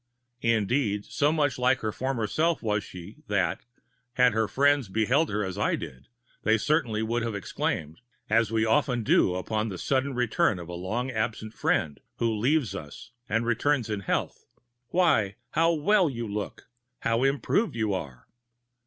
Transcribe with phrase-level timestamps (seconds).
[0.41, 3.61] Indeed, so much like her former self was she that,
[4.13, 6.07] had her friends beheld her as I did,
[6.41, 11.11] they certainly would have exclaimed—as we often do upon the sudden return of a long
[11.11, 16.67] absent friend, who leaves us and returns in health—'Why, how well you look!
[17.01, 18.27] How improved you are!'